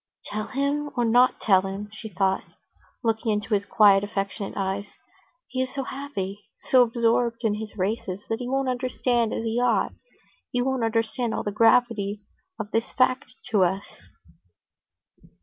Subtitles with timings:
[0.25, 2.43] "Tell him or not tell him?" she thought,
[3.03, 4.93] looking into his quiet, affectionate eyes.
[5.47, 9.59] "He is so happy, so absorbed in his races that he won't understand as he
[9.61, 9.93] ought,
[10.49, 12.23] he won't understand all the gravity
[12.59, 14.01] of this fact to us."